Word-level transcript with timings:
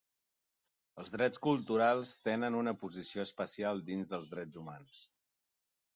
Els 1.01 1.13
drets 1.15 1.41
culturals 1.47 2.13
tenen 2.29 2.57
una 2.63 2.75
posició 2.85 3.27
especial 3.29 3.85
dins 3.91 4.15
dels 4.15 4.33
drets 4.37 4.63
humans. 4.63 5.03